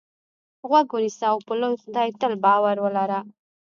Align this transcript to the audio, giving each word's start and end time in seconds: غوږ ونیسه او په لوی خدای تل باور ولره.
غوږ 0.69 0.87
ونیسه 0.93 1.25
او 1.31 1.37
په 1.47 1.53
لوی 1.61 1.75
خدای 1.83 2.09
تل 2.19 2.33
باور 2.45 2.77
ولره. 2.81 3.19